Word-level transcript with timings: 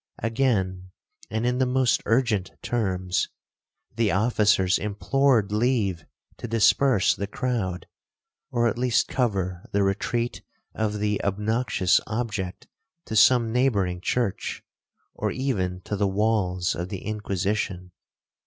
Again, 0.23 0.89
and 1.29 1.45
in 1.45 1.59
the 1.59 1.67
most 1.67 2.01
urgent 2.07 2.49
terms, 2.63 3.29
the 3.95 4.09
officers 4.11 4.79
implored 4.79 5.51
leave 5.51 6.05
to 6.37 6.47
disperse 6.47 7.15
the 7.15 7.27
crowd, 7.27 7.85
or 8.49 8.67
at 8.67 8.79
least 8.79 9.07
cover 9.07 9.63
the 9.73 9.83
retreat 9.83 10.41
of 10.73 10.97
the 10.97 11.23
obnoxious 11.23 12.01
object 12.07 12.65
to 13.05 13.15
some 13.15 13.51
neighbouring 13.53 14.01
church, 14.01 14.63
or 15.13 15.29
even 15.29 15.81
to 15.81 15.95
the 15.95 16.07
walls 16.07 16.73
of 16.73 16.89
the 16.89 17.05
Inquisition. 17.05 17.91